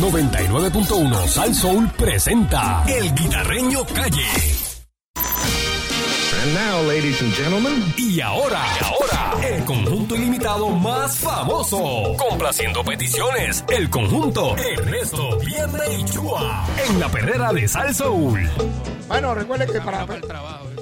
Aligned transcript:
99.1 0.00 1.26
Sal 1.28 1.54
Soul 1.54 1.90
presenta 1.92 2.82
El 2.88 3.14
Guitarreño 3.14 3.84
Calle. 3.84 4.24
And 6.42 6.54
now, 6.54 6.82
ladies 6.88 7.20
and 7.20 7.34
gentlemen, 7.34 7.94
Y 7.98 8.18
ahora, 8.22 8.62
y 8.80 8.84
ahora, 8.84 9.46
el 9.46 9.62
conjunto 9.66 10.16
ilimitado 10.16 10.70
más 10.70 11.18
famoso. 11.18 12.16
Complaciendo 12.16 12.82
peticiones, 12.82 13.62
el 13.68 13.90
conjunto 13.90 14.56
Ernesto 14.56 15.38
Vierne 15.38 15.98
y 15.98 16.04
Chua. 16.06 16.64
En 16.88 16.98
la 16.98 17.10
perrera 17.10 17.52
de 17.52 17.68
Sal 17.68 17.94
Soul. 17.94 18.48
Bueno, 19.06 19.34
recuerde 19.34 19.66
que 19.66 19.82
para, 19.82 20.06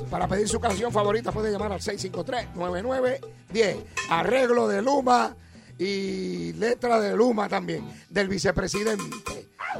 para 0.09 0.29
pedir 0.29 0.48
su 0.48 0.61
canción 0.61 0.93
favorita 0.93 1.32
puede 1.32 1.50
llamar 1.50 1.73
al 1.73 1.80
653-9910. 1.80 3.79
Arreglo 4.11 4.69
de 4.69 4.80
Luma 4.80 5.35
y 5.79 6.53
letra 6.55 7.01
de 7.01 7.17
Luma 7.17 7.49
también, 7.49 7.85
del 8.09 8.29
vicepresidente. 8.29 9.05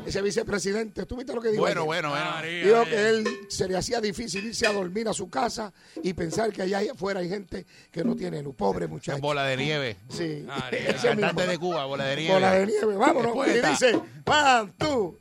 Ese 0.07 0.21
vicepresidente, 0.23 1.07
¿tú 1.07 1.17
viste 1.17 1.35
lo 1.35 1.41
que 1.41 1.49
dijo? 1.49 1.63
Bueno, 1.63 1.81
ayer? 1.81 1.86
bueno, 1.86 2.11
bueno. 2.11 2.43
Dijo 2.43 2.85
que 2.85 3.09
él 3.09 3.27
se 3.49 3.67
le 3.67 3.77
hacía 3.77 4.00
difícil 4.00 4.45
irse 4.45 4.67
a 4.67 4.72
dormir 4.72 5.08
a 5.08 5.13
su 5.14 5.29
casa 5.31 5.72
y 6.03 6.13
pensar 6.13 6.53
que 6.53 6.63
allá 6.63 6.81
afuera 6.93 7.21
hay 7.21 7.29
gente 7.29 7.67
que 7.91 8.05
no 8.05 8.14
tiene 8.14 8.43
luz. 8.43 8.55
Pobre 8.55 8.86
muchacho. 8.86 9.21
Bola 9.21 9.45
de 9.45 9.57
nieve. 9.57 9.96
Sí, 10.08 10.46
El 10.71 10.93
mismo. 10.95 11.03
cantante 11.03 11.46
de 11.46 11.58
Cuba, 11.58 11.86
bola 11.86 12.05
de 12.05 12.17
nieve. 12.17 12.35
Bola 12.35 12.53
de 12.53 12.67
nieve, 12.67 12.96
vámonos. 12.96 13.35
Y 13.49 13.67
dice, 13.67 13.94
one, 14.27 14.72
two. 14.79 15.19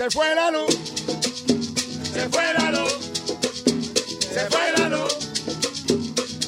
Se 0.00 0.10
fue 0.10 0.34
la 0.34 0.50
luz, 0.50 0.78
se 2.14 2.26
fue 2.30 2.54
la 2.54 2.70
luz, 2.70 2.98
se 4.32 4.46
fue 4.48 4.72
la 4.78 4.88
luz, 4.88 5.18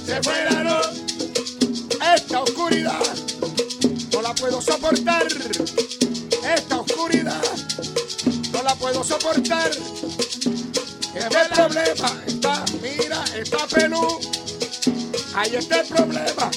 se 0.07 0.23
fue 0.23 0.45
la 0.51 0.63
luz. 0.65 1.99
Esta 2.17 2.41
oscuridad 2.41 3.03
no 4.11 4.23
la 4.23 4.35
puedo 4.35 4.63
soportar. 4.63 5.27
Esta 6.57 6.81
oscuridad 6.81 7.43
no 8.53 8.63
la 8.63 8.75
puedo 8.75 9.05
soportar. 9.05 9.71
Este 11.15 11.55
problema 11.55 12.23
está, 12.27 12.65
mira, 12.81 13.23
está 13.37 13.67
Perú. 13.67 14.19
Ahí 15.35 15.57
está 15.57 15.81
el 15.83 15.89
problema 15.89 16.51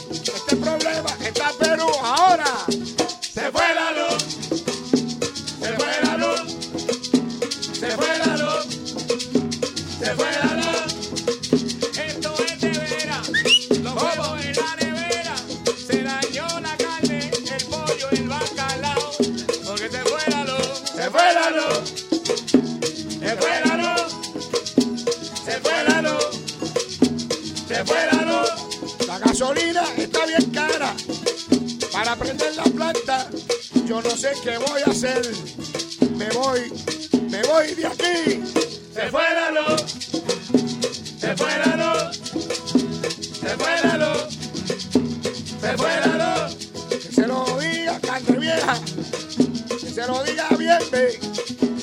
gasolina 29.37 29.83
está 29.97 30.25
bien 30.25 30.49
cara. 30.51 30.95
Para 31.91 32.15
prender 32.15 32.55
la 32.55 32.63
planta, 32.63 33.27
yo 33.85 34.01
no 34.01 34.09
sé 34.11 34.31
qué 34.41 34.57
voy 34.57 34.81
a 34.85 34.91
hacer. 34.91 35.29
Me 36.15 36.29
voy, 36.29 36.71
me 37.29 37.43
voy 37.43 37.75
de 37.75 37.85
aquí. 37.85 38.43
Se 38.93 39.09
fue 39.09 39.23
la 39.33 39.51
luz. 39.51 39.81
Se 41.19 41.35
fue 41.35 41.49
la 41.65 41.75
luz. 41.75 42.17
Se 43.41 43.49
fue 43.57 43.81
la 43.83 43.97
luz. 43.97 44.37
Se 45.59 45.77
fue 45.77 45.99
la 46.05 46.15
luz. 46.23 46.55
Que 46.89 47.11
se 47.11 47.27
lo 47.27 47.59
diga 47.59 47.99
carne 47.99 48.39
vieja. 48.39 48.79
Que 49.81 49.89
se 49.89 50.07
lo 50.07 50.23
diga 50.23 50.47
bien. 50.57 50.79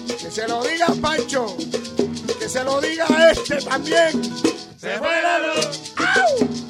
Que 0.06 0.30
se 0.30 0.48
lo 0.48 0.64
diga 0.64 0.86
Pancho. 1.02 1.54
Que 2.38 2.48
se 2.48 2.64
lo 2.64 2.80
diga 2.80 3.06
este 3.30 3.56
también. 3.56 4.22
Se 4.80 4.98
fue 4.98 5.22
la 5.22 5.38
luz. 5.38 5.92
¡Au! 5.96 6.61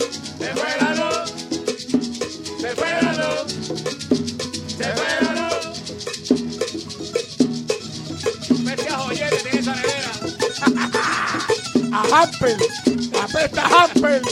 Hampel. 12.12 12.56
Apesta 13.25 13.62
a 13.62 13.84
Hampel. 13.84 14.22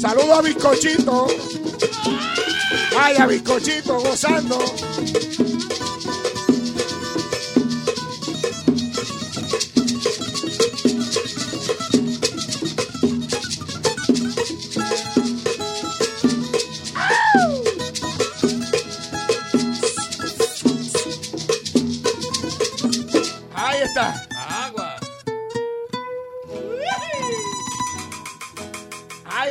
Saludo 0.00 0.34
a 0.34 0.42
Bizcochito. 0.42 1.28
Vaya 2.92 3.26
Bizcochito 3.26 4.00
gozando. 4.00 4.58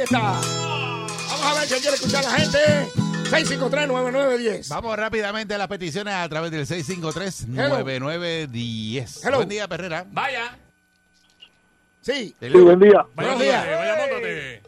Ahí 0.02 0.06
está. 0.06 0.42
Vamos 1.30 1.46
a 1.46 1.54
ver 1.60 1.70
qué 1.70 1.76
quiere 1.76 1.96
escuchar 1.96 2.24
la 2.24 2.32
gente. 2.32 2.58
653-9910. 3.30 4.68
Vamos 4.70 4.98
rápidamente 4.98 5.54
a 5.54 5.60
las 5.60 5.68
peticiones 5.68 6.16
a 6.16 6.28
través 6.28 6.50
del 6.50 6.66
653-9910. 6.66 9.24
Hello. 9.24 9.38
Buen 9.38 9.50
día, 9.50 9.68
Perrera. 9.68 10.04
Vaya. 10.10 10.58
Sí. 12.02 12.36
Hello. 12.42 12.58
Sí, 12.58 12.66
buen 12.66 12.80
día. 12.80 13.06
Buenos 13.16 13.38
Vaya, 13.38 13.64
días. 13.64 13.78
Vaya, 13.78 13.96
montate. 13.96 14.64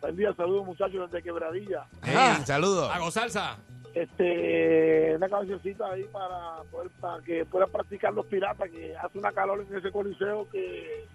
Buen 0.00 0.16
día, 0.16 0.32
saludos 0.36 0.64
muchachos 0.64 1.10
desde 1.10 1.24
Quebradilla. 1.24 1.86
Hey, 2.04 2.36
saludos. 2.44 2.88
Hago 2.94 3.10
salsa. 3.10 3.56
Este, 3.94 5.16
una 5.16 5.28
cancioncita 5.28 5.90
ahí 5.90 6.04
para, 6.04 6.62
poder, 6.70 6.88
para 7.00 7.20
que 7.24 7.44
puedan 7.46 7.68
practicar 7.70 8.14
los 8.14 8.26
piratas, 8.26 8.70
que 8.70 8.96
hace 8.96 9.18
una 9.18 9.32
calor 9.32 9.66
en 9.68 9.76
ese 9.76 9.90
coliseo 9.90 10.48
que 10.50 11.08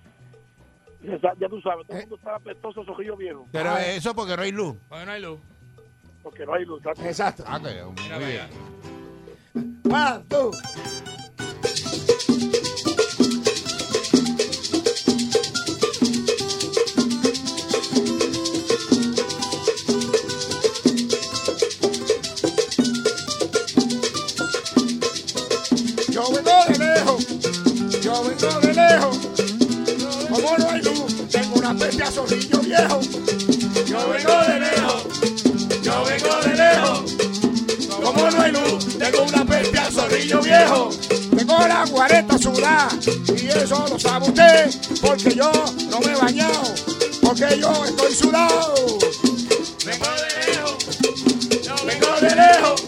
ya, 1.40 1.50
tú 1.50 1.62
sabes, 1.62 1.86
todo 1.88 1.98
el 1.98 2.04
mundo 2.04 2.16
está 2.18 2.36
apestoso, 2.36 2.82
ojillos 2.82 3.18
viejos, 3.18 3.48
Pero 3.52 3.70
Ah. 3.72 3.86
eso 3.86 4.14
porque 4.16 4.36
no 4.36 4.44
hay 4.44 4.52
luz. 4.52 4.76
Porque 4.90 5.06
no 5.06 5.12
hay 5.12 5.22
luz. 5.22 5.40
porque 6.24 6.46
no 6.46 6.54
hay 6.56 6.66
luz. 6.66 6.82
¿sabes? 6.84 7.00
Exacto. 7.00 7.44
Ah, 7.46 7.60
que 7.60 7.70
Mira, 8.04 8.18
muy 8.18 8.26
bien. 8.26 8.50
One, 9.92 10.24
two. 10.28 10.52
Yo 26.12 26.24
vengo 26.32 26.52
de 26.68 26.78
lejos, 26.80 28.02
yo 28.02 28.24
vengo 28.24 28.60
de 28.62 28.74
lejos. 28.74 29.35
A 31.86 32.12
zorrillo 32.12 32.60
viejo. 32.62 33.00
Yo 33.86 34.10
vengo 34.10 34.44
de 34.48 34.60
lejos, 34.60 35.04
yo 35.84 36.04
vengo 36.04 36.36
de 36.42 36.56
lejos. 36.56 37.16
Como 38.04 38.32
no 38.32 38.42
hay 38.42 38.52
luz, 38.52 38.98
tengo 38.98 39.24
una 39.24 39.46
peste 39.46 39.78
al 39.78 39.94
zorrillo 39.94 40.42
viejo. 40.42 40.90
Tengo 41.38 41.68
la 41.68 41.86
guareta 41.86 42.38
sudada 42.40 42.90
y 43.38 43.48
eso 43.48 43.86
lo 43.88 44.00
sabe 44.00 44.28
usted, 44.28 44.72
porque 45.00 45.36
yo 45.36 45.52
no 45.92 46.00
me 46.00 46.14
he 46.14 46.16
bañado, 46.16 46.64
porque 47.22 47.60
yo 47.60 47.86
estoy 47.86 48.16
sudado. 48.16 48.76
Vengo 49.86 50.06
de 50.06 50.46
lejos. 50.48 50.78
Yo 51.62 51.76
Vengo 51.86 52.20
de 52.20 52.36
lejos, 52.36 52.85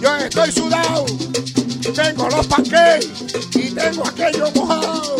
yo 0.00 0.16
estoy 0.16 0.52
sudado. 0.52 1.06
Tengo 1.94 2.28
los 2.28 2.46
panqueques 2.46 3.08
y 3.54 3.70
tengo 3.70 4.06
aquello 4.06 4.50
mojado. 4.54 5.17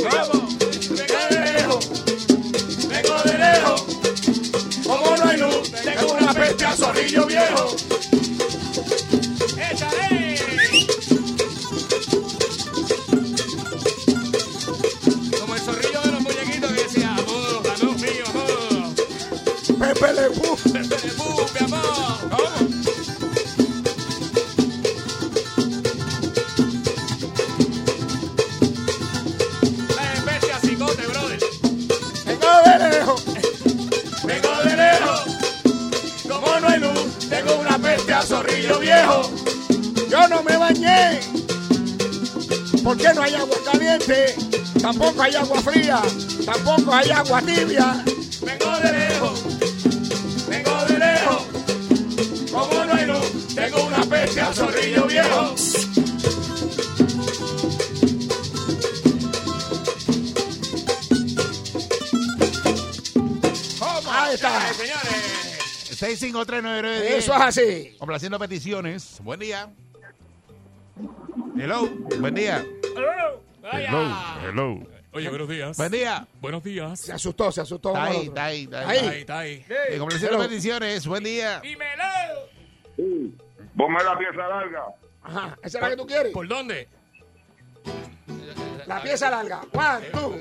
Porque 42.98 43.14
no 43.14 43.22
hay 43.22 43.34
agua 43.34 43.56
caliente, 43.64 44.34
tampoco 44.82 45.22
hay 45.22 45.34
agua 45.36 45.62
fría, 45.62 46.02
tampoco 46.44 46.92
hay 46.92 47.10
agua 47.10 47.40
tibia. 47.42 48.02
vengo 48.42 48.78
de 48.78 48.92
lejos, 48.92 49.44
vengo 50.48 50.84
de 50.86 50.98
lejos. 50.98 51.42
Como 52.50 52.84
no 52.84 52.92
hay 52.92 53.06
luz, 53.06 53.54
tengo 53.54 53.84
una 53.84 54.02
peste 54.04 54.40
a 54.40 54.52
zorrillo 54.52 55.06
viejo. 55.06 55.54
Ahí 64.10 64.34
está. 64.34 64.72
Señores. 64.74 66.00
6539910. 66.02 66.84
Eso 67.16 67.34
es 67.34 67.40
así. 67.40 67.96
Complaciendo 67.98 68.38
peticiones. 68.38 69.18
Buen 69.22 69.38
día. 69.38 69.70
Hello. 71.56 71.88
Buen 72.18 72.34
día. 72.34 72.64
Vaya. 73.62 73.90
Hello. 74.44 74.80
Oye, 75.12 75.28
buenos 75.30 75.48
días. 75.48 75.76
Buen 75.76 75.90
día. 75.92 76.26
Buenos 76.40 76.62
días. 76.62 77.00
Se 77.00 77.12
asustó, 77.12 77.50
se 77.50 77.60
asustó. 77.62 77.88
Está 77.90 78.06
como 78.06 78.18
ahí, 78.20 78.26
está 78.26 78.44
ahí, 78.44 78.64
está 78.64 78.88
Ahí. 78.88 78.98
ahí. 78.98 79.08
Ahí 79.08 79.20
está 79.20 79.38
ahí. 79.38 79.64
Complaciendo 79.98 80.36
Hello. 80.36 80.48
peticiones. 80.48 81.06
Buen 81.06 81.24
día. 81.24 81.60
Dímelo. 81.60 82.04
Ponme 83.76 84.02
la 84.04 84.18
pieza 84.18 84.48
larga. 84.48 84.84
Ajá, 85.22 85.58
esa 85.62 85.78
es 85.78 85.82
la 85.82 85.90
que 85.90 85.96
tú 85.96 86.06
quieres. 86.06 86.32
¿Por 86.32 86.46
dónde? 86.48 86.88
La 88.86 89.02
pieza 89.02 89.30
larga. 89.30 89.60
One, 89.72 90.06
two. 90.12 90.40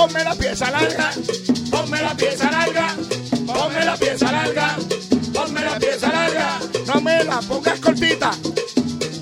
Ponme 0.00 0.24
la 0.24 0.34
pieza 0.34 0.70
larga, 0.70 1.10
ponme 1.70 2.00
la 2.00 2.14
pieza 2.14 2.50
larga, 2.50 2.96
ponme 3.46 3.84
la 3.84 3.96
pieza 3.98 4.32
larga, 4.32 4.76
ponme 5.34 5.60
la 5.60 5.78
pieza 5.78 6.08
larga. 6.08 6.58
No 6.86 7.00
me 7.02 7.22
la 7.22 7.40
pongas 7.42 7.78
cortita, 7.80 8.30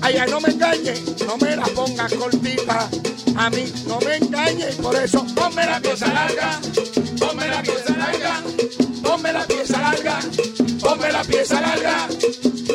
ay, 0.01 0.15
no 0.29 0.39
me 0.39 0.47
engañes, 0.49 1.01
no 1.27 1.35
me 1.35 1.53
la 1.57 1.65
pongas 1.65 2.13
cortita. 2.13 2.89
A 3.35 3.49
mí 3.49 3.65
no 3.87 3.99
me 3.99 4.15
engañes, 4.15 4.75
por 4.77 4.95
eso 4.95 5.25
ponme 5.35 5.65
la 5.65 5.81
pieza 5.81 6.07
larga, 6.13 6.61
ponme 7.19 7.47
la 7.49 7.61
pieza 7.61 7.97
larga, 7.97 8.41
ponme 9.03 9.33
la 9.33 9.45
pieza 9.45 9.81
larga, 9.81 10.19
ponme 10.79 11.11
la 11.11 11.23
pieza 11.25 11.59
larga. 11.59 12.07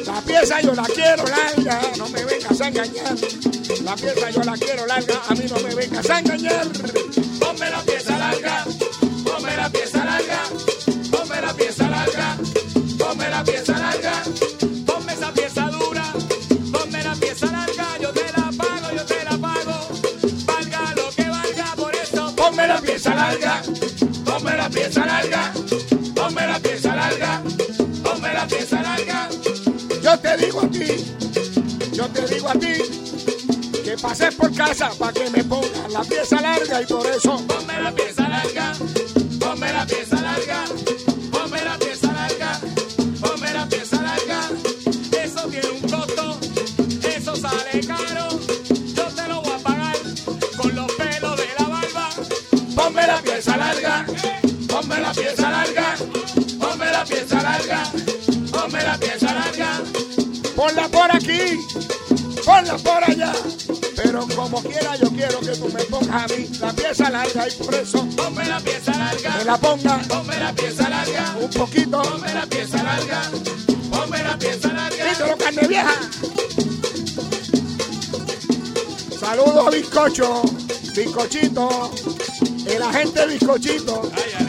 La 0.04 0.20
pieza 0.20 0.60
yo 0.60 0.74
la 0.74 0.84
quiero 0.84 1.24
larga, 1.24 1.80
no 1.96 2.08
me 2.10 2.22
vengas 2.22 2.60
a 2.60 2.68
engañar. 2.68 3.16
La 3.82 3.96
pieza 3.96 4.30
yo 4.30 4.42
la 4.42 4.58
quiero 4.58 4.86
larga, 4.86 5.22
a 5.26 5.34
mí 5.34 5.44
no 5.48 5.58
me 5.60 5.74
vengas 5.74 6.10
a 6.10 6.18
engañar. 6.18 7.03
Yo 31.92 32.08
te 32.08 32.26
digo 32.34 32.48
a 32.48 32.54
ti, 32.54 32.74
que 33.84 33.96
pases 34.00 34.34
por 34.34 34.52
casa 34.54 34.90
para 34.98 35.12
que 35.12 35.30
me 35.30 35.44
pongas 35.44 35.92
la 35.92 36.02
pieza 36.02 36.40
larga 36.40 36.82
y 36.82 36.86
por 36.86 37.06
eso 37.06 37.36
Ponme 37.46 37.80
la 37.80 37.92
pieza 37.92 38.28
larga. 38.28 38.72
Ponme 39.38 39.72
la 39.72 39.86
pieza 39.86 40.20
larga. 40.20 40.64
Ponme 41.30 41.64
la 41.64 41.78
pieza 41.78 42.12
larga. 42.12 42.60
Ponme 43.20 43.52
la 43.52 43.66
pieza 43.68 44.02
larga. 44.02 44.40
Eso 45.22 45.48
tiene 45.48 45.68
un 45.70 45.80
costo. 45.82 46.38
Eso 47.16 47.36
sale 47.36 47.80
caro. 47.86 48.28
Yo 48.96 49.04
te 49.04 49.28
lo 49.28 49.42
voy 49.42 49.52
a 49.52 49.58
pagar 49.58 49.96
con 50.56 50.74
los 50.74 50.92
pelos 50.92 51.36
de 51.36 51.48
la 51.58 51.66
barba. 51.68 52.10
ponme 52.74 53.06
la 53.06 53.22
pieza 53.22 53.56
larga, 53.56 54.06
Ponme 54.68 55.00
la 55.00 55.12
pieza 55.12 55.50
larga. 55.50 55.96
Ponme 56.58 56.86
la 56.90 57.04
pieza 57.04 57.42
larga. 57.42 58.03
Ponla 60.66 60.88
por 60.88 61.14
aquí, 61.14 61.40
ponla 62.44 62.76
por 62.78 63.04
allá. 63.04 63.32
Pero 63.96 64.26
como 64.34 64.62
quiera 64.62 64.96
yo 64.96 65.08
quiero 65.10 65.40
que 65.40 65.52
tú 65.56 65.68
me 65.68 65.82
pongas 65.84 66.22
a 66.24 66.34
mí 66.34 66.48
la 66.60 66.72
pieza 66.72 67.10
larga 67.10 67.48
y 67.48 67.52
por 67.62 67.74
eso 67.74 68.06
Ponme 68.16 68.44
la 68.46 68.60
pieza 68.60 68.90
me 68.92 68.98
larga. 68.98 69.44
la 69.44 69.56
ponga 69.58 69.98
Ponme 70.08 70.38
la 70.40 70.52
pieza 70.52 70.88
larga. 70.88 71.36
un 71.40 71.50
poquito. 71.50 72.02
Ponme 72.02 72.34
la 72.34 72.46
pieza 72.46 72.82
larga. 72.82 73.22
Ponme 73.90 74.22
la 74.22 74.38
pieza 74.38 74.68
larga. 74.72 75.04
Dímelo, 75.04 75.36
carne 75.38 75.68
vieja. 75.68 75.94
Saludos 79.20 79.70
Bizcocho, 79.72 80.42
Bizcochito, 80.94 81.90
el 82.66 82.82
agente 82.82 83.26
Bizcochito. 83.26 84.10
Ay. 84.14 84.43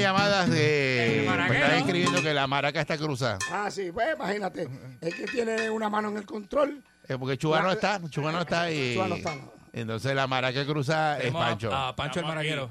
Llamadas 0.00 0.50
de. 0.50 1.20
El 1.20 1.26
Me 1.48 1.58
están 1.60 1.74
escribiendo 1.78 2.22
que 2.22 2.34
la 2.34 2.46
maraca 2.46 2.80
está 2.80 2.96
cruzada. 2.98 3.38
Ah, 3.52 3.70
sí, 3.70 3.90
pues 3.92 4.14
imagínate. 4.14 4.68
Es 5.00 5.14
que 5.14 5.24
tiene 5.26 5.70
una 5.70 5.88
mano 5.88 6.08
en 6.08 6.18
el 6.18 6.26
control. 6.26 6.82
Eh, 7.08 7.16
porque 7.18 7.38
Chuba 7.38 7.62
no 7.62 7.72
está, 7.72 8.00
Chuba 8.10 8.32
no 8.32 8.40
está 8.40 8.70
y. 8.70 8.94
Chuba 8.94 9.08
no 9.08 9.14
está. 9.16 9.34
Entonces 9.72 10.14
la 10.14 10.26
maraca 10.26 10.64
cruzada 10.64 11.16
es 11.18 11.24
Tenemos 11.24 11.42
a- 11.42 11.46
Pancho. 11.48 11.74
A, 11.74 11.94
Pancho 11.94 12.20
el 12.20 12.24
Estamos 12.26 12.40
aquí. 12.42 12.50
Maraquero. 12.50 12.70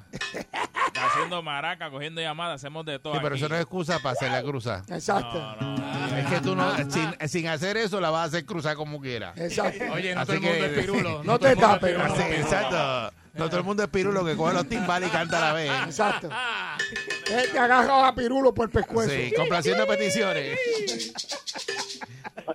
Está 0.88 1.05
haciendo 1.13 1.41
maraca, 1.43 1.89
cogiendo 1.91 2.19
llamadas, 2.19 2.55
hacemos 2.55 2.86
de 2.86 3.00
todo. 3.00 3.13
Sí, 3.13 3.19
pero 3.22 3.36
aquí. 3.36 3.43
eso 3.43 3.50
no 3.50 3.55
es 3.55 3.62
excusa 3.62 4.00
para 4.00 4.13
hacer 4.13 4.31
la 4.31 4.41
cruzada. 4.43 4.84
Exacto. 4.89 5.39
No, 5.62 5.77
no. 5.77 6.17
Es 6.17 6.25
que 6.25 6.41
tú 6.41 6.55
no, 6.55 6.75
sin, 6.91 7.15
sin 7.29 7.48
hacer 7.48 7.77
eso, 7.77 8.01
la 8.01 8.10
vas 8.10 8.22
a 8.22 8.24
hacer 8.25 8.46
cruzar 8.46 8.75
como 8.75 9.00
quiera. 9.00 9.31
Exacto. 9.38 9.86
Oye, 9.93 10.15
no 10.15 10.22
Así 10.22 10.27
todo 10.27 10.36
el 10.38 10.41
mundo 10.41 10.57
que- 10.60 10.65
es 10.65 10.79
pirulo. 10.86 11.10
No 11.24 11.38
todo 11.38 11.39
te 11.39 11.50
el 11.50 11.55
mundo 11.55 11.67
es 11.67 11.74
tapes, 11.79 11.91
pirulo. 11.96 12.07
no. 12.07 12.13
Así, 12.13 12.34
exacto. 12.34 13.12
No 13.36 13.46
todo 13.50 13.57
el 13.60 13.63
mundo 13.63 13.84
es 13.84 13.89
pirulo 13.89 14.25
que 14.25 14.36
coge 14.36 14.53
los 14.55 14.67
timbales 14.67 15.10
y 15.10 15.12
canta 15.12 15.38
a 15.38 15.41
la 15.41 15.53
vez. 15.53 15.72
Exacto. 15.86 16.29
Es 17.31 17.50
que 17.50 17.60
agarra 17.60 18.07
a 18.07 18.15
Pirulo 18.15 18.53
por 18.53 18.65
el 18.65 18.72
pescuezo. 18.72 19.12
Sí, 19.12 19.31
complaciendo 19.36 19.86
peticiones. 19.86 20.60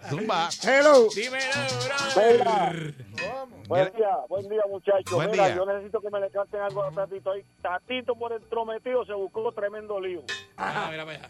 Zumba. 0.09 0.49
Hello. 0.62 1.09
Dímelo. 1.14 1.45
Buen 3.69 3.93
día, 3.93 4.17
buen 4.29 4.49
día 4.49 4.62
muchachos. 4.69 5.12
Buen 5.12 5.31
Mira, 5.31 5.47
día. 5.47 5.57
yo 5.57 5.67
necesito 5.67 6.00
que 6.00 6.11
me 6.11 6.21
le 6.21 6.31
canten 6.31 6.61
algo 6.61 6.83
a 6.83 6.91
Tatito 6.91 7.31
ahí. 7.33 7.43
Tatito 7.62 8.14
por 8.14 8.33
entrometido 8.33 9.05
se 9.05 9.12
buscó 9.12 9.52
tremendo 9.52 10.00
lío. 10.00 10.23
Ah, 10.57 10.88
mira 10.91 11.05
para 11.05 11.19
allá. 11.19 11.29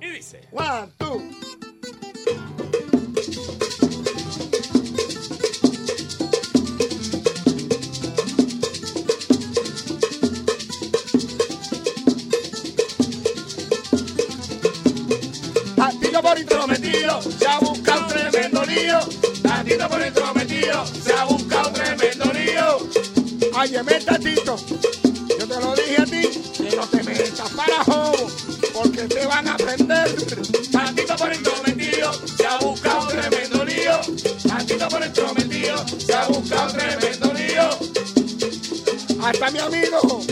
Y 0.00 0.08
dice. 0.10 0.48
One, 0.52 0.92
two. 0.98 1.22
Por 16.30 16.38
intrometido, 16.38 17.20
se 17.22 17.46
ha 17.46 17.58
buscado 17.58 18.06
tremendo 18.06 18.64
lío. 18.64 18.98
Tantito 19.42 19.88
por 19.88 20.06
intrometido, 20.06 20.86
se 20.86 21.12
ha 21.12 21.24
buscado 21.24 21.72
tremendo 21.72 22.24
lío. 22.32 23.58
Óyeme, 23.58 23.94
Tatito, 24.00 24.56
yo 25.28 25.48
te 25.48 25.60
lo 25.60 25.74
dije 25.74 26.00
a 26.00 26.04
ti, 26.04 26.22
que 26.56 26.76
no 26.76 26.86
te 26.86 27.02
metas 27.02 27.50
para 27.50 27.84
jobo, 27.84 28.30
porque 28.72 29.02
te 29.08 29.26
van 29.26 29.48
a 29.48 29.56
prender. 29.56 30.14
Tantito 30.70 31.16
por 31.16 31.34
intrometido, 31.34 32.12
se 32.12 32.46
ha 32.46 32.58
buscado 32.58 33.08
tremendo 33.08 33.64
lío. 33.64 34.00
Tantito 34.46 34.88
por 34.88 35.04
intrometido, 35.04 35.84
se 35.98 36.14
ha 36.14 36.26
buscado 36.28 36.72
tremendo 36.72 37.32
lío. 37.34 37.68
Hasta 39.20 39.50
mi 39.50 39.58
amigo 39.58 40.22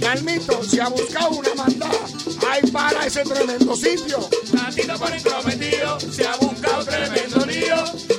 Carmito 0.00 0.62
se 0.62 0.80
ha 0.80 0.88
buscado 0.88 1.30
una 1.30 1.54
mandada. 1.54 2.17
Ay, 2.50 2.62
para 2.70 3.06
ese 3.06 3.22
tremendo 3.24 3.76
sitio. 3.76 4.28
Tantito 4.56 4.98
por 4.98 5.14
intrometido, 5.14 6.00
se 6.00 6.26
ha 6.26 6.36
buscado 6.36 6.84
tremendo 6.84 7.46
lío. 7.46 7.76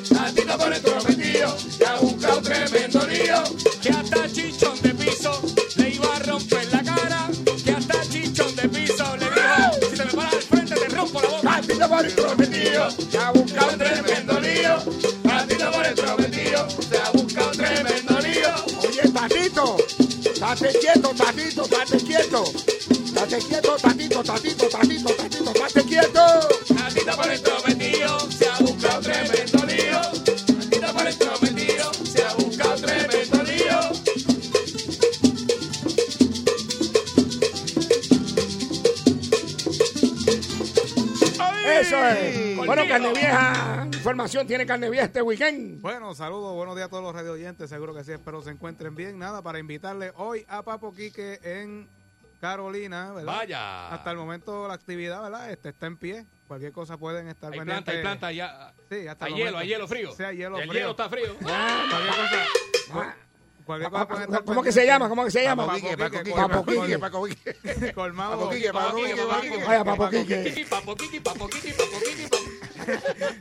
Tantito 0.07 0.57
por 0.57 0.75
intrometido, 0.75 1.57
se 1.57 1.85
ha 1.85 1.95
buscado 1.95 2.41
tremendo 2.41 3.07
lío. 3.07 3.43
Que 3.81 3.89
hasta 3.89 4.31
chichón 4.31 4.81
de 4.81 4.93
piso 4.93 5.41
le 5.77 5.89
iba 5.89 6.15
a 6.15 6.19
romper 6.19 6.67
la 6.71 6.83
cara. 6.83 7.29
Que 7.63 7.71
hasta 7.71 8.01
chichón 8.09 8.55
de 8.55 8.69
piso 8.69 9.17
le 9.17 9.25
dijo, 9.25 9.89
si 9.89 9.97
te 9.97 10.05
me 10.05 10.11
paras 10.13 10.33
al 10.33 10.41
frente 10.43 10.75
te 10.75 10.89
rompo 10.89 11.21
la 11.21 11.29
boca. 11.29 11.41
Tantito 11.49 11.89
por 11.89 12.05
intrometido, 12.05 12.91
se 12.91 13.17
ha 13.17 13.31
buscado 13.31 13.77
tremendo 13.77 14.39
lío. 14.39 14.75
Tantito 15.23 15.71
por 15.71 15.87
intrometido, 15.87 16.67
se 16.69 16.97
ha 16.97 17.09
buscado 17.11 17.51
tremendo 17.51 18.19
lío. 18.19 18.53
Oye, 18.87 19.11
Tatito, 19.11 19.77
estate 20.23 20.79
quieto, 20.79 21.13
Tatito, 21.17 21.63
estate 21.63 21.97
quieto. 22.03 22.43
Estate 23.21 23.45
quieto, 23.47 23.75
Tatito, 23.75 24.23
Tatito, 24.23 24.69
Tatito, 24.69 25.13
Tatito, 25.13 25.51
estate 25.51 25.83
quieto. 25.83 26.21
Tantito 26.73 27.15
por 27.17 27.33
intrometido, 27.33 28.31
se 28.31 28.47
ha 28.47 28.57
buscado 28.59 29.01
tremendo 29.01 29.65
lío. 29.65 30.01
Tantito 30.47 30.93
por 30.93 31.09
intrometido, 31.09 31.93
se 32.05 32.23
ha 32.23 32.33
buscado 32.35 32.75
tremendo 32.77 33.43
lío. 33.43 33.79
Eso 41.81 42.07
es. 42.07 42.55
Bueno, 42.55 42.83
carne 42.87 43.11
vieja, 43.11 43.87
información 43.91 44.47
tiene 44.47 44.65
carne 44.65 44.89
vieja 44.89 45.05
este 45.05 45.21
weekend. 45.21 45.81
Bueno, 45.81 46.15
saludos, 46.15 46.55
buenos 46.55 46.73
días 46.77 46.87
a 46.87 46.89
todos 46.89 47.03
los 47.03 47.13
radio 47.13 47.33
oyentes, 47.33 47.69
seguro 47.69 47.93
que 47.93 48.05
sí, 48.05 48.13
espero 48.13 48.41
se 48.41 48.51
encuentren 48.51 48.95
bien. 48.95 49.19
Nada, 49.19 49.41
para 49.41 49.59
invitarle 49.59 50.13
hoy 50.15 50.45
a 50.47 50.63
Papo 50.63 50.93
Quique 50.93 51.39
en 51.43 51.98
Carolina, 52.39 53.11
¿verdad? 53.13 53.33
Vaya. 53.37 53.89
Hasta 53.93 54.11
el 54.11 54.17
momento 54.17 54.67
la 54.67 54.73
actividad, 54.75 55.21
¿verdad? 55.21 55.51
Este 55.51 55.69
está 55.69 55.87
en 55.87 55.97
pie. 55.97 56.25
Cualquier 56.47 56.71
cosa 56.71 56.97
pueden 56.97 57.27
estar 57.27 57.51
Hay 57.53 57.59
pendientes. 57.59 58.01
planta, 58.01 58.27
hay 58.27 58.37
planta, 58.37 58.65
ya. 58.71 58.73
Sí, 58.89 59.07
hasta 59.07 59.25
Hay 59.25 59.31
el 59.33 59.37
hielo, 59.37 59.51
momento. 59.51 59.59
hay 59.61 59.67
hielo 59.67 59.87
frío. 59.87 60.11
Sí, 60.15 60.23
hay 60.23 60.37
hielo 60.37 60.57
El 60.57 60.63
frío. 60.69 60.73
hielo 60.81 60.91
está 60.91 61.09
frío. 61.09 61.35
Cualquier 61.37 62.15
cosa. 62.15 62.45
Ah, 62.93 63.15
Cualquier 63.65 63.91
cosa 63.91 64.07
pueden 64.07 64.23
estar 64.23 64.43
¿Cómo 64.45 64.63
que 64.63 64.71
se 64.71 64.85
llama? 64.85 65.09
¿Cómo 65.09 65.25
que 65.25 65.31
se 65.31 65.43
llama? 65.43 65.67
Papo 65.67 65.75
Quique, 65.75 65.89
Quique, 65.95 66.97
Papo 66.97 67.25
Quique, 67.25 67.93
colmado- 67.93 68.39
Papo 68.39 68.49
Quique, 68.49 68.71
Papo 68.73 68.95
Quique. 68.95 69.23
Colmado. 69.53 69.85
Papo 69.85 70.09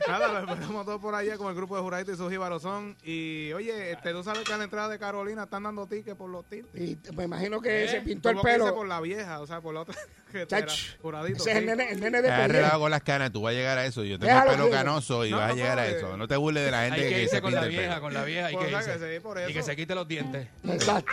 Nada, 0.07 0.27
lo 0.27 0.39
esperamos 0.51 0.85
todos 0.85 1.01
por 1.01 1.15
allá 1.15 1.37
con 1.37 1.47
el 1.49 1.55
grupo 1.55 1.75
de 1.75 1.81
Juradito 1.81 2.11
y 2.11 2.17
sus 2.17 2.29
jíbaros 2.31 2.61
son. 2.61 2.95
Y 3.03 3.51
oye, 3.53 3.91
este, 3.91 4.11
tú 4.11 4.23
sabes 4.23 4.43
que 4.43 4.53
a 4.53 4.57
la 4.57 4.63
entrada 4.65 4.89
de 4.89 4.99
Carolina 4.99 5.43
están 5.43 5.63
dando 5.63 5.87
tickets 5.87 6.15
por 6.17 6.29
los 6.29 6.45
tintes. 6.47 6.79
Y 6.79 6.97
me 7.13 7.23
imagino 7.25 7.61
que 7.61 7.87
se 7.87 8.01
pintó 8.01 8.29
el 8.29 8.35
Como 8.35 8.45
que 8.45 8.51
dice 8.53 8.63
pelo. 8.63 8.75
por 8.75 8.87
la 8.87 9.01
vieja, 9.01 9.39
o 9.39 9.47
sea, 9.47 9.61
por 9.61 9.73
la 9.73 9.81
otra. 9.81 9.95
que 10.31 10.41
era 10.41 10.47
Chach, 10.47 10.97
Juradito. 11.01 11.37
Ese 11.41 11.51
es 11.51 11.57
el 11.57 11.65
nene, 11.65 11.91
el 11.91 11.99
nene 11.99 12.21
de 12.21 12.29
Pelé. 12.29 12.47
relajado 12.47 12.81
con 12.81 12.91
las 12.91 13.01
canas, 13.03 13.31
tú 13.31 13.41
vas 13.41 13.51
a 13.51 13.55
llegar 13.55 13.77
a 13.77 13.85
eso. 13.85 14.03
Yo 14.03 14.19
tengo 14.19 14.31
Déjalo, 14.31 14.51
el 14.51 14.57
pelo 14.57 14.69
canoso 14.71 15.25
y 15.25 15.31
No, 15.31 15.37
vas 15.37 15.45
a 15.45 15.49
no, 15.49 15.55
llegar 15.55 15.79
a 15.79 15.83
porque- 15.83 15.97
eso. 15.97 16.17
No 16.17 16.27
te 16.27 16.35
burles 16.35 16.65
de 16.65 16.71
la 16.71 16.83
gente 16.83 17.01
Hay 17.01 17.09
que 17.09 17.15
que, 17.15 17.21
irse 17.23 17.35
se 17.37 17.41
con 17.41 17.53
la 17.53 17.65
vieja, 17.65 17.89
pelo. 17.89 18.01
con 18.01 18.13
la 18.13 18.23
vieja. 18.23 18.49
Pues, 18.51 18.67
que 18.85 18.91
que 18.99 19.13
sí, 19.15 19.19
por 19.21 19.39
Y 19.39 19.53
que 19.53 19.59
eso. 19.59 19.65
se 19.65 19.75
quite 19.75 19.95
los 19.95 20.07
dientes. 20.07 20.47
Exacto. 20.63 21.11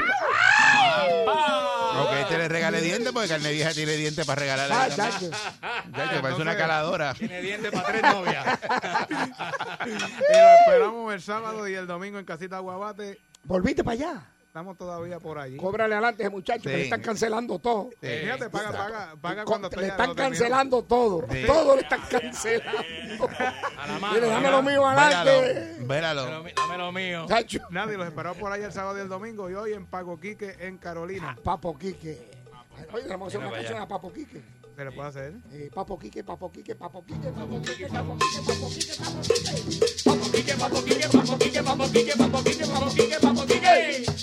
O 1.99 2.11
que 2.11 2.25
te 2.29 2.39
le 2.39 2.49
regale 2.49 2.81
dientes 2.83 3.11
porque 3.13 3.29
carne 3.29 3.51
vieja 3.53 3.73
tiene 3.73 3.93
dientes 3.93 4.27
para 4.27 4.41
regalarle. 4.41 4.75
Ah, 4.75 4.89
Ya, 4.89 4.97
chacho. 5.11 5.31
que 5.31 6.21
parece 6.21 6.43
una 6.43 6.57
caladora. 6.57 7.15
Tiene 7.15 7.41
dientes 7.41 7.71
para 7.73 7.87
tres 7.89 8.03
Y 9.87 9.91
lo 9.91 10.51
esperamos 10.61 11.15
el 11.15 11.21
sábado 11.23 11.69
y 11.69 11.75
el 11.75 11.87
domingo 11.87 12.19
en 12.19 12.25
Casita 12.25 12.59
Guabate. 12.59 13.19
Volviste 13.45 13.85
para 13.85 13.95
allá. 13.95 14.23
Estamos 14.47 14.79
todavía 14.79 15.21
por 15.21 15.39
allí. 15.39 15.59
Cóbrale 15.59 15.93
adelante 15.95 16.23
a 16.23 16.27
ese 16.29 16.35
muchacho 16.35 16.63
que 16.63 16.71
le 16.77 16.85
están 16.85 17.03
cancelando 17.03 17.59
todo. 17.59 17.91
Sí. 18.01 18.09
Fíjate, 18.23 18.49
paga, 18.49 18.73
paga, 18.73 19.15
paga 19.21 19.45
Co- 19.45 19.51
cuando 19.51 19.69
le 19.69 19.89
están 19.89 20.15
cancelando 20.15 20.83
todo. 20.83 21.27
Sí. 21.31 21.45
Todo 21.47 21.77
le 21.77 21.83
están 21.83 22.01
cancelando. 22.11 23.29
A 23.79 23.87
la 23.87 23.99
mano. 23.99 24.15
Mire, 24.15 24.27
dame 24.29 24.51
lo 24.51 24.63
mío 24.63 24.87
adelante. 24.87 25.77
véralo. 25.81 26.25
Dame 26.25 26.53
lo- 26.55 26.63
Dame 26.63 26.79
lo 26.79 26.93
mío. 26.93 27.27
Chacho. 27.29 27.59
Nadie 27.69 27.99
los 27.99 28.07
esperó 28.07 28.33
por 28.35 28.51
ahí 28.51 28.63
el 28.63 28.73
sábado 28.73 28.97
y 28.97 29.03
el 29.03 29.09
domingo 29.11 29.51
y 29.51 29.55
hoy 29.55 29.75
en 29.75 29.85
Pago 29.85 30.19
Quique 30.19 30.57
en 30.59 30.79
Carolina. 30.79 31.37
Papo 31.45 31.77
Quique. 31.79 32.31
Oye, 32.95 33.03
tenemos 33.05 33.31
que 33.31 33.37
hacer 33.37 33.47
una 33.49 33.57
canción 33.59 33.81
a 33.83 33.87
Papo 33.89 34.11
Quique. 34.11 34.43
¿Se 34.77 34.85
le 34.85 34.93
puede 34.93 35.09
hacer? 35.09 35.33
Eh, 35.53 35.71
Papo 35.75 35.99
Quique, 35.99 36.23
Papo 36.23 36.53
Quique, 36.53 36.75
Papo 36.75 37.03
Quique, 37.03 37.31
Papo 37.31 37.63
Quique, 37.63 37.87
Papo 37.89 38.15
Quique, 38.19 38.45
Papo 38.45 38.69
Quique, 38.69 38.95
Papo 38.95 39.19
Quique. 39.25 39.87
Papo, 40.05 40.31
quique, 40.31 40.55
papo, 40.55 40.83
quique, 40.85 41.09
papo, 41.09 41.39
quique, 41.39 41.63
papo, 41.63 41.89
quique, 41.89 42.13
papo, 42.15 42.43
quique, 42.43 42.67
papo, 42.69 42.91
quique, 42.93 43.19
papo, 43.19 43.47
quique. 43.47 43.67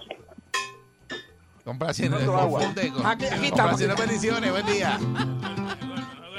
Complaciendo, 1.63 2.17
confunde 2.25 2.89
con- 2.91 3.05
Aquí- 3.05 3.25
aquí 3.25 3.45
estamos. 3.45 3.51
complaciendo 3.51 3.95
peticiones, 3.95 4.51
buen 4.51 4.65
día. 4.65 4.99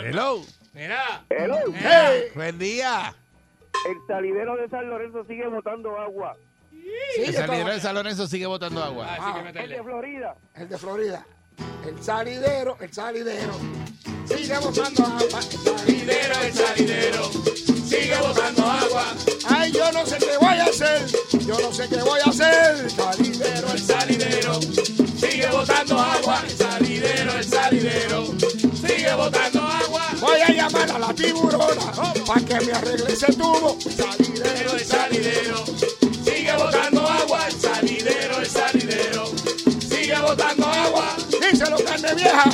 Hello. 0.03 0.41
Mira. 0.73 1.25
Hey. 1.29 2.23
Buen 2.35 2.59
día. 2.59 3.15
El 3.89 3.97
salidero 4.07 4.57
de 4.57 4.69
San 4.69 4.89
Lorenzo 4.89 5.25
sigue 5.27 5.47
botando 5.47 5.97
agua. 5.99 6.37
Sí, 6.71 7.23
El 7.25 7.35
salidero 7.35 7.71
de 7.73 7.81
San 7.81 7.95
Lorenzo 7.95 8.27
sigue 8.27 8.47
botando 8.47 8.83
agua. 8.83 9.07
Ah, 9.11 9.35
sí 9.47 9.53
que 9.53 9.59
El 9.61 9.69
de. 9.71 9.83
Florida. 9.83 10.35
el 10.55 10.69
de 10.69 10.79
Florida. 10.79 11.27
El 11.87 12.03
salidero, 12.03 12.77
el 12.81 12.93
salidero. 12.93 13.53
Sigue 14.29 14.59
botando 14.59 15.05
agua. 15.05 15.41
Salidero, 15.43 16.41
el 16.43 16.55
salidero. 16.55 17.31
Sigue 17.89 18.17
botando 18.21 18.63
agua. 18.63 19.05
Ay, 19.49 19.73
yo 19.73 19.93
no 19.93 20.07
sé 20.07 20.17
qué 20.19 20.37
voy 20.39 20.59
a 20.59 20.65
hacer. 20.65 21.07
Yo 21.47 21.59
no 21.61 21.73
sé 21.73 21.89
qué 21.89 21.97
voy 22.03 22.21
a 22.25 22.29
hacer. 22.31 22.91
Salidero, 22.91 23.73
El 23.73 23.83
salidero. 23.83 24.61
Sigue 24.61 25.49
botando 25.51 25.99
agua. 25.99 26.43
El 26.49 26.57
salidero, 26.57 27.33
el 27.39 27.45
salidero. 27.45 28.27
Sigue 28.87 29.15
botando 29.15 29.61
agua. 29.63 30.07
Voy 30.21 30.41
a 30.41 30.49
llamar 30.49 30.91
a 30.91 30.99
la 30.99 31.15
tiburona 31.15 31.93
para 32.27 32.41
que 32.41 32.67
me 32.67 32.73
arregle 32.73 33.13
ese 33.13 33.33
tubo. 33.33 33.79
Salidero, 33.81 34.73
el 34.75 34.85
salidero. 34.85 35.65
Sigue 36.25 36.57
botando 36.57 37.07
agua. 37.07 37.47
El 37.47 37.61
salidero, 37.61 38.39
el 38.39 38.47
salidero. 38.47 39.27
Sigue 39.89 40.19
botando 40.21 40.67
agua. 40.67 41.17
Díselo, 41.41 41.77
carne 41.85 42.15
vieja. 42.15 42.45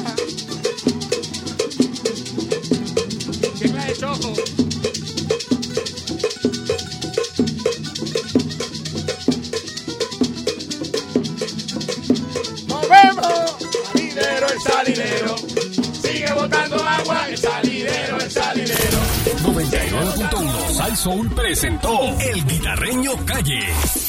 Soul 20.98 21.30
presentó 21.30 21.96
El 22.18 22.44
Guitarreño 22.44 23.12
Calle. 23.24 24.07